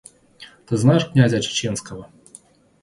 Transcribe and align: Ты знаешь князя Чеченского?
Ты 0.65 0.77
знаешь 0.77 1.11
князя 1.11 1.41
Чеченского? 1.41 2.09